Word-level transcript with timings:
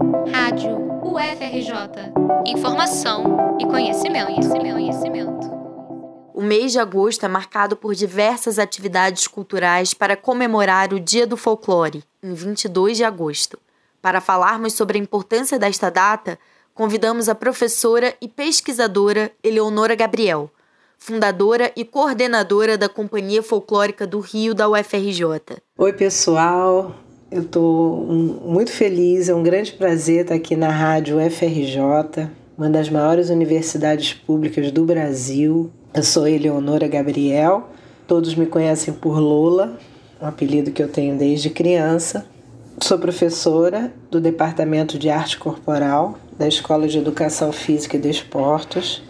Rádio 0.00 0.78
UFRJ. 1.04 2.12
Informação 2.46 3.56
e 3.60 3.66
conhecimento, 3.66 4.26
conhecimento, 4.26 4.72
conhecimento. 4.72 5.50
O 6.32 6.42
mês 6.42 6.72
de 6.72 6.78
agosto 6.78 7.26
é 7.26 7.28
marcado 7.28 7.76
por 7.76 7.94
diversas 7.94 8.58
atividades 8.58 9.28
culturais 9.28 9.92
para 9.92 10.16
comemorar 10.16 10.94
o 10.94 10.98
Dia 10.98 11.26
do 11.26 11.36
Folclore, 11.36 12.02
em 12.22 12.32
22 12.32 12.96
de 12.96 13.04
agosto. 13.04 13.58
Para 14.00 14.22
falarmos 14.22 14.72
sobre 14.72 14.98
a 14.98 15.02
importância 15.02 15.58
desta 15.58 15.90
data, 15.90 16.38
convidamos 16.74 17.28
a 17.28 17.34
professora 17.34 18.16
e 18.22 18.26
pesquisadora 18.26 19.30
Eleonora 19.44 19.94
Gabriel, 19.94 20.50
fundadora 20.96 21.70
e 21.76 21.84
coordenadora 21.84 22.78
da 22.78 22.88
Companhia 22.88 23.42
Folclórica 23.42 24.06
do 24.06 24.20
Rio 24.20 24.54
da 24.54 24.66
UFRJ. 24.66 25.58
Oi, 25.76 25.92
pessoal. 25.92 26.94
Eu 27.30 27.42
estou 27.42 28.06
muito 28.44 28.72
feliz, 28.72 29.28
é 29.28 29.34
um 29.34 29.42
grande 29.44 29.70
prazer 29.70 30.22
estar 30.22 30.34
aqui 30.34 30.56
na 30.56 30.68
Rádio 30.68 31.24
UFRJ, 31.24 32.28
uma 32.58 32.68
das 32.68 32.90
maiores 32.90 33.30
universidades 33.30 34.12
públicas 34.12 34.72
do 34.72 34.84
Brasil. 34.84 35.70
Eu 35.94 36.02
sou 36.02 36.26
Eleonora 36.26 36.88
Gabriel, 36.88 37.68
todos 38.04 38.34
me 38.34 38.46
conhecem 38.46 38.92
por 38.92 39.20
Lola, 39.20 39.78
um 40.20 40.26
apelido 40.26 40.72
que 40.72 40.82
eu 40.82 40.88
tenho 40.88 41.16
desde 41.16 41.50
criança. 41.50 42.26
Sou 42.80 42.98
professora 42.98 43.92
do 44.10 44.20
Departamento 44.20 44.98
de 44.98 45.08
Arte 45.08 45.38
Corporal 45.38 46.18
da 46.36 46.48
Escola 46.48 46.88
de 46.88 46.98
Educação 46.98 47.52
Física 47.52 47.96
e 47.96 48.00
Desportos 48.00 49.04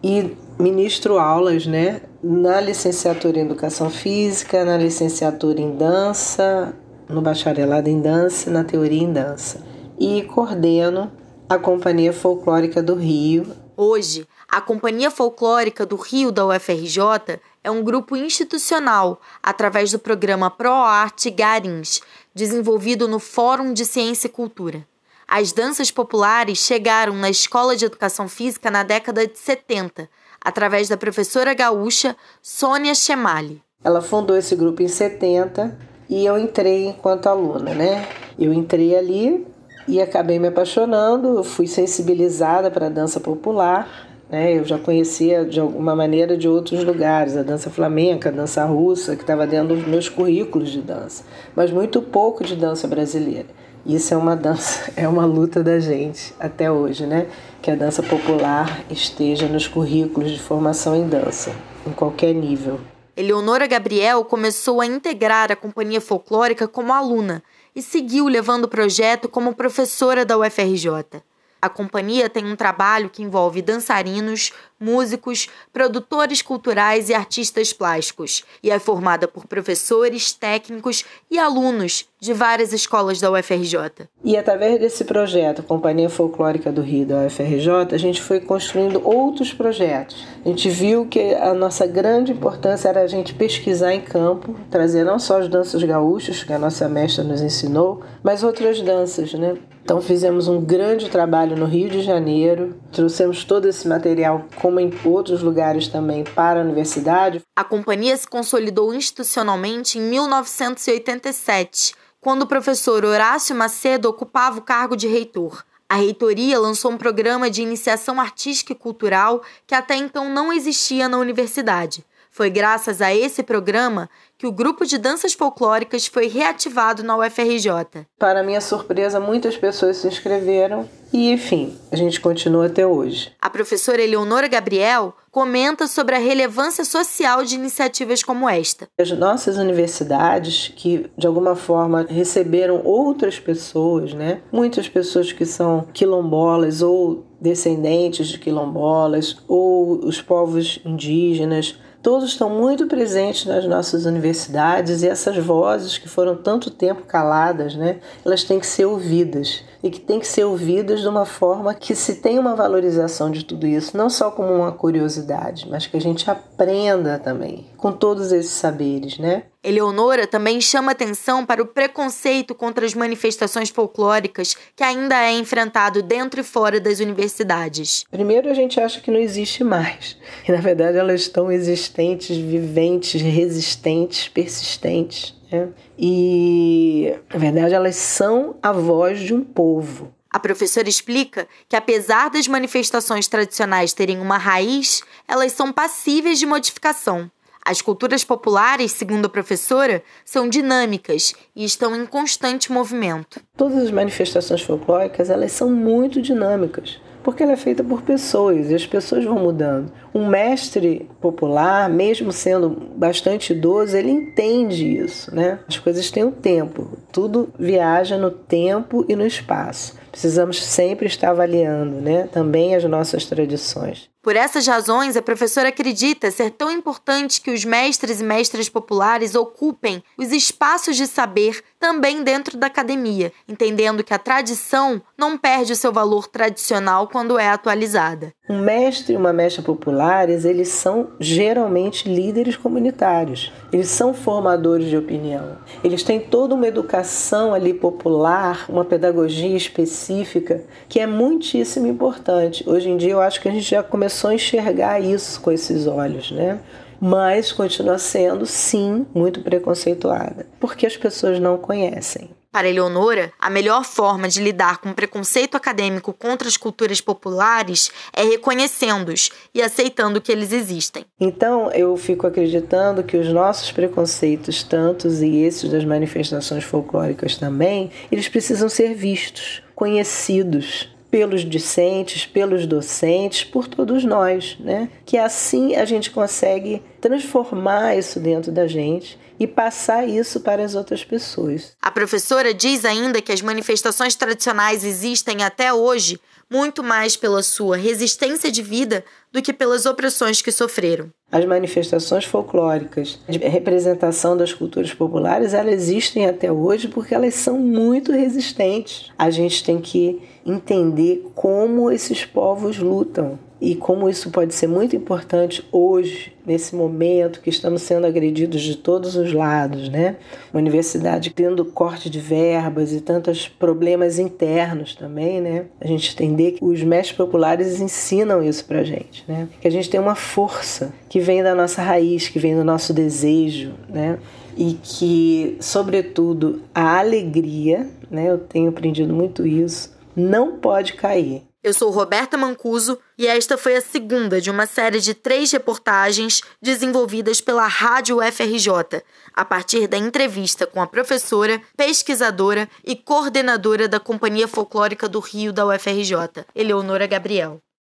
e 0.00 0.30
ministro 0.60 1.18
aulas, 1.18 1.66
né, 1.66 2.02
na 2.22 2.60
licenciatura 2.60 3.40
em 3.40 3.42
Educação 3.42 3.90
Física, 3.90 4.64
na 4.64 4.76
licenciatura 4.76 5.60
em 5.60 5.74
Dança, 5.76 6.72
no 7.14 7.22
bacharelado 7.22 7.88
em 7.88 8.00
dança 8.00 8.50
e 8.50 8.52
na 8.52 8.64
teoria 8.64 9.02
em 9.02 9.12
dança. 9.12 9.64
E 9.98 10.22
coordeno 10.22 11.10
a 11.48 11.58
Companhia 11.58 12.12
Folclórica 12.12 12.82
do 12.82 12.94
Rio. 12.94 13.46
Hoje, 13.76 14.26
a 14.48 14.60
Companhia 14.60 15.10
Folclórica 15.10 15.86
do 15.86 15.96
Rio 15.96 16.32
da 16.32 16.46
UFRJ 16.46 17.40
é 17.62 17.70
um 17.70 17.82
grupo 17.82 18.16
institucional 18.16 19.20
através 19.42 19.92
do 19.92 19.98
programa 19.98 20.50
ProArte 20.50 21.30
Garins, 21.30 22.00
desenvolvido 22.34 23.06
no 23.06 23.18
Fórum 23.18 23.72
de 23.72 23.84
Ciência 23.84 24.26
e 24.26 24.30
Cultura. 24.30 24.86
As 25.26 25.52
danças 25.52 25.90
populares 25.90 26.58
chegaram 26.58 27.14
na 27.14 27.30
Escola 27.30 27.76
de 27.76 27.84
Educação 27.84 28.28
Física 28.28 28.70
na 28.70 28.82
década 28.82 29.26
de 29.26 29.38
70, 29.38 30.08
através 30.40 30.88
da 30.88 30.96
professora 30.96 31.54
gaúcha 31.54 32.14
Sônia 32.42 32.94
Chemali. 32.94 33.62
Ela 33.82 34.02
fundou 34.02 34.36
esse 34.36 34.54
grupo 34.54 34.82
em 34.82 34.88
70 34.88 35.93
e 36.08 36.24
eu 36.24 36.38
entrei 36.38 36.88
enquanto 36.88 37.28
aluna, 37.28 37.74
né? 37.74 38.06
Eu 38.38 38.52
entrei 38.52 38.96
ali 38.96 39.46
e 39.86 40.00
acabei 40.00 40.38
me 40.38 40.48
apaixonando, 40.48 41.42
fui 41.44 41.66
sensibilizada 41.66 42.70
para 42.70 42.86
a 42.86 42.90
dança 42.90 43.20
popular, 43.20 43.88
né? 44.30 44.58
Eu 44.58 44.64
já 44.64 44.78
conhecia 44.78 45.44
de 45.44 45.60
alguma 45.60 45.94
maneira 45.94 46.36
de 46.36 46.48
outros 46.48 46.82
lugares, 46.82 47.36
a 47.36 47.42
dança 47.42 47.70
flamenca, 47.70 48.28
a 48.28 48.32
dança 48.32 48.64
russa, 48.64 49.16
que 49.16 49.22
estava 49.22 49.46
dentro 49.46 49.76
dos 49.76 49.86
meus 49.86 50.08
currículos 50.08 50.70
de 50.70 50.80
dança, 50.80 51.24
mas 51.54 51.70
muito 51.70 52.00
pouco 52.02 52.44
de 52.44 52.56
dança 52.56 52.88
brasileira. 52.88 53.46
Isso 53.86 54.14
é 54.14 54.16
uma 54.16 54.34
dança, 54.34 54.90
é 54.96 55.06
uma 55.06 55.26
luta 55.26 55.62
da 55.62 55.78
gente 55.78 56.34
até 56.40 56.70
hoje, 56.70 57.06
né? 57.06 57.26
Que 57.60 57.70
a 57.70 57.74
dança 57.74 58.02
popular 58.02 58.84
esteja 58.90 59.46
nos 59.46 59.66
currículos 59.66 60.30
de 60.30 60.40
formação 60.40 60.96
em 60.96 61.06
dança, 61.06 61.52
em 61.86 61.92
qualquer 61.92 62.34
nível. 62.34 62.80
Eleonora 63.16 63.66
Gabriel 63.66 64.24
começou 64.24 64.80
a 64.80 64.86
integrar 64.86 65.52
a 65.52 65.56
companhia 65.56 66.00
folclórica 66.00 66.66
como 66.66 66.92
aluna 66.92 67.42
e 67.74 67.80
seguiu 67.80 68.26
levando 68.26 68.64
o 68.64 68.68
projeto 68.68 69.28
como 69.28 69.54
professora 69.54 70.24
da 70.24 70.36
UFRJ. 70.36 71.22
A 71.64 71.68
companhia 71.70 72.28
tem 72.28 72.44
um 72.44 72.54
trabalho 72.54 73.08
que 73.08 73.22
envolve 73.22 73.62
dançarinos, 73.62 74.52
músicos, 74.78 75.48
produtores 75.72 76.42
culturais 76.42 77.08
e 77.08 77.14
artistas 77.14 77.72
plásticos, 77.72 78.44
e 78.62 78.70
é 78.70 78.78
formada 78.78 79.26
por 79.26 79.46
professores, 79.46 80.30
técnicos 80.34 81.06
e 81.30 81.38
alunos 81.38 82.06
de 82.20 82.34
várias 82.34 82.74
escolas 82.74 83.18
da 83.18 83.30
UFRJ. 83.30 84.10
E 84.22 84.36
através 84.36 84.78
desse 84.78 85.06
projeto, 85.06 85.62
Companhia 85.62 86.10
Folclórica 86.10 86.70
do 86.70 86.82
Rio 86.82 87.06
da 87.06 87.24
UFRJ, 87.24 87.94
a 87.94 87.98
gente 87.98 88.20
foi 88.20 88.40
construindo 88.40 89.00
outros 89.02 89.54
projetos. 89.54 90.26
A 90.44 90.48
gente 90.50 90.68
viu 90.68 91.06
que 91.06 91.32
a 91.32 91.54
nossa 91.54 91.86
grande 91.86 92.32
importância 92.32 92.90
era 92.90 93.00
a 93.00 93.06
gente 93.06 93.32
pesquisar 93.32 93.94
em 93.94 94.02
campo, 94.02 94.54
trazer 94.70 95.02
não 95.02 95.18
só 95.18 95.40
as 95.40 95.48
danças 95.48 95.82
gaúchas, 95.82 96.44
que 96.44 96.52
a 96.52 96.58
nossa 96.58 96.90
mestra 96.90 97.24
nos 97.24 97.40
ensinou, 97.40 98.02
mas 98.22 98.42
outras 98.42 98.82
danças, 98.82 99.32
né? 99.32 99.56
Então 99.84 100.00
fizemos 100.00 100.48
um 100.48 100.64
grande 100.64 101.10
trabalho 101.10 101.58
no 101.58 101.66
Rio 101.66 101.90
de 101.90 102.00
Janeiro, 102.00 102.74
trouxemos 102.90 103.44
todo 103.44 103.68
esse 103.68 103.86
material, 103.86 104.46
como 104.58 104.80
em 104.80 104.90
outros 105.04 105.42
lugares 105.42 105.88
também, 105.88 106.24
para 106.24 106.58
a 106.58 106.62
universidade. 106.64 107.42
A 107.54 107.62
companhia 107.62 108.16
se 108.16 108.26
consolidou 108.26 108.94
institucionalmente 108.94 109.98
em 109.98 110.00
1987, 110.00 111.94
quando 112.18 112.42
o 112.42 112.46
professor 112.46 113.04
Horácio 113.04 113.54
Macedo 113.54 114.08
ocupava 114.08 114.58
o 114.58 114.62
cargo 114.62 114.96
de 114.96 115.06
reitor. 115.06 115.62
A 115.86 115.96
reitoria 115.96 116.58
lançou 116.58 116.90
um 116.90 116.96
programa 116.96 117.50
de 117.50 117.60
iniciação 117.60 118.18
artística 118.18 118.72
e 118.72 118.76
cultural 118.76 119.42
que 119.66 119.74
até 119.74 119.96
então 119.96 120.30
não 120.30 120.50
existia 120.50 121.10
na 121.10 121.18
universidade. 121.18 122.02
Foi 122.34 122.50
graças 122.50 123.00
a 123.00 123.14
esse 123.14 123.44
programa 123.44 124.10
que 124.36 124.44
o 124.44 124.50
grupo 124.50 124.84
de 124.84 124.98
danças 124.98 125.34
folclóricas 125.34 126.08
foi 126.08 126.26
reativado 126.26 127.04
na 127.04 127.16
UFRJ. 127.16 128.08
Para 128.18 128.42
minha 128.42 128.60
surpresa, 128.60 129.20
muitas 129.20 129.56
pessoas 129.56 129.98
se 129.98 130.08
inscreveram 130.08 130.88
e, 131.12 131.30
enfim, 131.30 131.78
a 131.92 131.96
gente 131.96 132.20
continua 132.20 132.66
até 132.66 132.84
hoje. 132.84 133.30
A 133.40 133.48
professora 133.48 134.02
Eleonora 134.02 134.48
Gabriel 134.48 135.14
comenta 135.30 135.86
sobre 135.86 136.16
a 136.16 136.18
relevância 136.18 136.84
social 136.84 137.44
de 137.44 137.54
iniciativas 137.54 138.24
como 138.24 138.48
esta. 138.48 138.88
As 138.98 139.12
nossas 139.12 139.56
universidades, 139.56 140.72
que 140.74 141.08
de 141.16 141.28
alguma 141.28 141.54
forma 141.54 142.04
receberam 142.10 142.80
outras 142.84 143.38
pessoas, 143.38 144.12
né? 144.12 144.40
Muitas 144.50 144.88
pessoas 144.88 145.30
que 145.30 145.46
são 145.46 145.86
quilombolas 145.92 146.82
ou 146.82 147.24
descendentes 147.40 148.26
de 148.26 148.40
quilombolas 148.40 149.36
ou 149.46 150.04
os 150.04 150.20
povos 150.20 150.80
indígenas 150.84 151.78
todos 152.04 152.28
estão 152.28 152.50
muito 152.50 152.86
presentes 152.86 153.46
nas 153.46 153.64
nossas 153.64 154.04
universidades 154.04 155.02
e 155.02 155.08
essas 155.08 155.38
vozes 155.38 155.96
que 155.96 156.06
foram 156.06 156.36
tanto 156.36 156.70
tempo 156.70 157.04
caladas, 157.04 157.74
né, 157.74 157.98
elas 158.22 158.44
têm 158.44 158.60
que 158.60 158.66
ser 158.66 158.84
ouvidas 158.84 159.64
e 159.82 159.90
que 159.90 159.98
têm 159.98 160.20
que 160.20 160.26
ser 160.28 160.44
ouvidas 160.44 161.00
de 161.00 161.08
uma 161.08 161.24
forma 161.24 161.72
que 161.72 161.94
se 161.94 162.16
tenha 162.16 162.38
uma 162.38 162.54
valorização 162.54 163.30
de 163.30 163.42
tudo 163.42 163.66
isso, 163.66 163.96
não 163.96 164.10
só 164.10 164.30
como 164.30 164.52
uma 164.52 164.70
curiosidade, 164.70 165.66
mas 165.70 165.86
que 165.86 165.96
a 165.96 166.00
gente 166.00 166.30
aprenda 166.30 167.18
também 167.18 167.64
com 167.78 167.90
todos 167.90 168.32
esses 168.32 168.52
saberes, 168.52 169.18
né? 169.18 169.44
Eleonora 169.64 170.26
também 170.26 170.60
chama 170.60 170.92
atenção 170.92 171.46
para 171.46 171.62
o 171.62 171.66
preconceito 171.66 172.54
contra 172.54 172.84
as 172.84 172.94
manifestações 172.94 173.70
folclóricas 173.70 174.54
que 174.76 174.84
ainda 174.84 175.16
é 175.16 175.32
enfrentado 175.32 176.02
dentro 176.02 176.40
e 176.40 176.44
fora 176.44 176.78
das 176.78 177.00
universidades. 177.00 178.04
Primeiro, 178.10 178.50
a 178.50 178.54
gente 178.54 178.78
acha 178.78 179.00
que 179.00 179.10
não 179.10 179.18
existe 179.18 179.64
mais. 179.64 180.18
E, 180.46 180.52
na 180.52 180.60
verdade, 180.60 180.98
elas 180.98 181.22
estão 181.22 181.50
existentes, 181.50 182.36
viventes, 182.36 183.22
resistentes, 183.22 184.28
persistentes. 184.28 185.34
Né? 185.50 185.68
E, 185.98 187.14
na 187.32 187.38
verdade, 187.38 187.74
elas 187.74 187.96
são 187.96 188.56
a 188.62 188.70
voz 188.70 189.20
de 189.20 189.32
um 189.32 189.42
povo. 189.42 190.12
A 190.28 190.38
professora 190.40 190.88
explica 190.88 191.46
que, 191.68 191.76
apesar 191.76 192.28
das 192.28 192.48
manifestações 192.48 193.28
tradicionais 193.28 193.92
terem 193.92 194.18
uma 194.18 194.36
raiz, 194.36 195.00
elas 195.28 195.52
são 195.52 195.72
passíveis 195.72 196.40
de 196.40 196.44
modificação. 196.44 197.30
As 197.66 197.80
culturas 197.80 198.22
populares, 198.22 198.92
segundo 198.92 199.24
a 199.24 199.28
professora, 199.30 200.02
são 200.22 200.48
dinâmicas 200.48 201.32
e 201.56 201.64
estão 201.64 201.96
em 201.96 202.04
constante 202.04 202.70
movimento. 202.70 203.40
Todas 203.56 203.84
as 203.84 203.90
manifestações 203.90 204.60
folclóricas, 204.60 205.30
elas 205.30 205.52
são 205.52 205.70
muito 205.70 206.20
dinâmicas, 206.20 207.00
porque 207.22 207.42
ela 207.42 207.52
é 207.52 207.56
feita 207.56 207.82
por 207.82 208.02
pessoas 208.02 208.70
e 208.70 208.74
as 208.74 208.86
pessoas 208.86 209.24
vão 209.24 209.38
mudando. 209.38 209.90
Um 210.14 210.26
mestre 210.26 211.08
popular, 211.22 211.88
mesmo 211.88 212.32
sendo 212.32 212.68
bastante 212.68 213.54
idoso, 213.54 213.96
ele 213.96 214.10
entende 214.10 214.98
isso, 214.98 215.34
né? 215.34 215.58
As 215.66 215.78
coisas 215.78 216.10
têm 216.10 216.22
um 216.22 216.30
tempo, 216.30 216.98
tudo 217.10 217.48
viaja 217.58 218.18
no 218.18 218.30
tempo 218.30 219.06
e 219.08 219.16
no 219.16 219.26
espaço. 219.26 219.94
Precisamos 220.12 220.62
sempre 220.62 221.06
estar 221.06 221.30
avaliando, 221.30 221.96
né, 221.96 222.28
também 222.30 222.76
as 222.76 222.84
nossas 222.84 223.24
tradições. 223.24 224.12
Por 224.24 224.36
essas 224.36 224.66
razões, 224.66 225.18
a 225.18 225.22
professora 225.22 225.68
acredita 225.68 226.30
ser 226.30 226.50
tão 226.50 226.70
importante 226.70 227.42
que 227.42 227.50
os 227.50 227.62
mestres 227.62 228.22
e 228.22 228.24
mestras 228.24 228.70
populares 228.70 229.34
ocupem 229.34 230.02
os 230.16 230.32
espaços 230.32 230.96
de 230.96 231.06
saber 231.06 231.62
também 231.78 232.22
dentro 232.22 232.56
da 232.56 232.68
academia, 232.68 233.30
entendendo 233.46 234.02
que 234.02 234.14
a 234.14 234.18
tradição 234.18 235.02
não 235.18 235.36
perde 235.36 235.74
o 235.74 235.76
seu 235.76 235.92
valor 235.92 236.26
tradicional 236.26 237.06
quando 237.06 237.38
é 237.38 237.50
atualizada. 237.50 238.32
Um 238.48 238.60
mestre 238.60 239.12
e 239.12 239.16
uma 239.16 239.32
mestra 239.32 239.62
populares, 239.62 240.46
eles 240.46 240.68
são 240.68 241.08
geralmente 241.20 242.08
líderes 242.08 242.56
comunitários. 242.56 243.52
Eles 243.70 243.88
são 243.88 244.14
formadores 244.14 244.88
de 244.88 244.96
opinião. 244.96 245.58
Eles 245.82 246.02
têm 246.02 246.18
toda 246.18 246.54
uma 246.54 246.66
educação 246.66 247.52
ali 247.52 247.74
popular, 247.74 248.64
uma 248.70 248.86
pedagogia 248.86 249.54
específica 249.54 250.64
que 250.88 250.98
é 250.98 251.06
muitíssimo 251.06 251.86
importante. 251.86 252.64
Hoje 252.66 252.88
em 252.88 252.96
dia 252.96 253.12
eu 253.12 253.20
acho 253.20 253.38
que 253.38 253.48
a 253.48 253.52
gente 253.52 253.68
já 253.68 253.82
começou 253.82 254.13
a 254.30 254.34
enxergar 254.34 255.00
isso 255.00 255.40
com 255.40 255.50
esses 255.50 255.86
olhos, 255.86 256.30
né? 256.30 256.60
Mas 257.00 257.52
continua 257.52 257.98
sendo, 257.98 258.46
sim, 258.46 259.04
muito 259.14 259.40
preconceituada, 259.40 260.46
porque 260.58 260.86
as 260.86 260.96
pessoas 260.96 261.38
não 261.38 261.58
conhecem. 261.58 262.30
Para 262.54 262.68
Eleonora, 262.68 263.32
a 263.36 263.50
melhor 263.50 263.84
forma 263.84 264.28
de 264.28 264.40
lidar 264.40 264.78
com 264.78 264.90
o 264.90 264.94
preconceito 264.94 265.56
acadêmico 265.56 266.12
contra 266.12 266.46
as 266.46 266.56
culturas 266.56 267.00
populares 267.00 267.90
é 268.12 268.22
reconhecendo-os 268.22 269.30
e 269.52 269.60
aceitando 269.60 270.20
que 270.20 270.30
eles 270.30 270.52
existem. 270.52 271.04
Então, 271.18 271.68
eu 271.72 271.96
fico 271.96 272.28
acreditando 272.28 273.02
que 273.02 273.16
os 273.16 273.26
nossos 273.28 273.72
preconceitos, 273.72 274.62
tantos 274.62 275.20
e 275.20 275.38
esses 275.38 275.68
das 275.68 275.84
manifestações 275.84 276.62
folclóricas 276.62 277.36
também, 277.36 277.90
eles 278.12 278.28
precisam 278.28 278.68
ser 278.68 278.94
vistos, 278.94 279.60
conhecidos, 279.74 280.93
pelos 281.14 281.48
discentes, 281.48 282.26
pelos 282.26 282.66
docentes, 282.66 283.44
por 283.44 283.68
todos 283.68 284.04
nós, 284.04 284.56
né? 284.58 284.88
Que 285.06 285.16
assim 285.16 285.76
a 285.76 285.84
gente 285.84 286.10
consegue 286.10 286.82
transformar 287.04 287.98
isso 287.98 288.18
dentro 288.18 288.50
da 288.50 288.66
gente 288.66 289.18
e 289.38 289.46
passar 289.46 290.08
isso 290.08 290.40
para 290.40 290.64
as 290.64 290.74
outras 290.74 291.04
pessoas. 291.04 291.72
A 291.82 291.90
professora 291.90 292.54
diz 292.54 292.82
ainda 292.82 293.20
que 293.20 293.30
as 293.30 293.42
manifestações 293.42 294.14
tradicionais 294.14 294.82
existem 294.82 295.42
até 295.42 295.70
hoje 295.70 296.18
muito 296.50 296.82
mais 296.82 297.14
pela 297.14 297.42
sua 297.42 297.76
resistência 297.76 298.50
de 298.50 298.62
vida 298.62 299.04
do 299.30 299.42
que 299.42 299.52
pelas 299.52 299.84
opressões 299.84 300.40
que 300.40 300.50
sofreram. 300.50 301.10
As 301.30 301.44
manifestações 301.44 302.24
folclóricas 302.24 303.18
de 303.28 303.38
representação 303.38 304.34
das 304.34 304.54
culturas 304.54 304.94
populares, 304.94 305.52
elas 305.52 305.74
existem 305.74 306.26
até 306.26 306.50
hoje 306.50 306.88
porque 306.88 307.14
elas 307.14 307.34
são 307.34 307.58
muito 307.58 308.12
resistentes. 308.12 309.10
A 309.18 309.28
gente 309.28 309.62
tem 309.62 309.78
que 309.78 310.22
entender 310.46 311.26
como 311.34 311.90
esses 311.90 312.24
povos 312.24 312.78
lutam 312.78 313.38
e 313.60 313.74
como 313.74 314.08
isso 314.08 314.30
pode 314.30 314.54
ser 314.54 314.66
muito 314.66 314.96
importante 314.96 315.64
hoje, 315.70 316.32
nesse 316.44 316.74
momento 316.74 317.40
que 317.40 317.48
estamos 317.48 317.82
sendo 317.82 318.06
agredidos 318.06 318.60
de 318.60 318.76
todos 318.76 319.16
os 319.16 319.32
lados, 319.32 319.88
né? 319.88 320.16
Uma 320.52 320.60
universidade 320.60 321.30
tendo 321.30 321.64
corte 321.64 322.10
de 322.10 322.20
verbas 322.20 322.92
e 322.92 323.00
tantos 323.00 323.48
problemas 323.48 324.18
internos 324.18 324.94
também, 324.94 325.40
né? 325.40 325.66
A 325.80 325.86
gente 325.86 326.12
entender 326.12 326.52
que 326.52 326.64
os 326.64 326.82
mestres 326.82 327.16
populares 327.16 327.80
ensinam 327.80 328.42
isso 328.42 328.64
pra 328.66 328.82
gente, 328.82 329.24
né? 329.26 329.48
Que 329.60 329.68
a 329.68 329.70
gente 329.70 329.88
tem 329.88 330.00
uma 330.00 330.14
força 330.14 330.92
que 331.08 331.20
vem 331.20 331.42
da 331.42 331.54
nossa 331.54 331.80
raiz, 331.80 332.28
que 332.28 332.38
vem 332.38 332.54
do 332.54 332.64
nosso 332.64 332.92
desejo, 332.92 333.72
né? 333.88 334.18
E 334.56 334.76
que, 334.82 335.56
sobretudo, 335.60 336.60
a 336.74 336.98
alegria, 336.98 337.88
né? 338.10 338.30
Eu 338.30 338.38
tenho 338.38 338.68
aprendido 338.68 339.14
muito 339.14 339.46
isso, 339.46 339.96
não 340.14 340.58
pode 340.58 340.92
cair. 340.92 341.42
Eu 341.64 341.72
sou 341.72 341.90
Roberta 341.90 342.36
Mancuso 342.36 342.98
e 343.16 343.26
esta 343.26 343.56
foi 343.56 343.74
a 343.74 343.80
segunda 343.80 344.38
de 344.38 344.50
uma 344.50 344.66
série 344.66 345.00
de 345.00 345.14
três 345.14 345.50
reportagens 345.50 346.42
desenvolvidas 346.60 347.40
pela 347.40 347.66
Rádio 347.66 348.18
UFRJ, 348.18 349.02
a 349.32 349.44
partir 349.46 349.86
da 349.86 349.96
entrevista 349.96 350.66
com 350.66 350.82
a 350.82 350.86
professora, 350.86 351.58
pesquisadora 351.74 352.68
e 352.84 352.94
coordenadora 352.94 353.88
da 353.88 353.98
Companhia 353.98 354.46
Folclórica 354.46 355.08
do 355.08 355.20
Rio 355.20 355.54
da 355.54 355.64
UFRJ, 355.64 356.44
Eleonora 356.54 357.06
Gabriel. 357.06 357.63